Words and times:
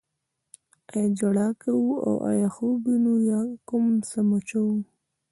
یا 0.95 1.03
ژړا 1.19 1.47
کوو 1.61 1.91
او 2.05 2.13
یا 2.41 2.49
خوب 2.55 2.77
وینو 2.87 3.15
یا 3.29 3.39
کوم 3.69 3.85
څه 4.09 4.19
مچوو. 4.29 4.75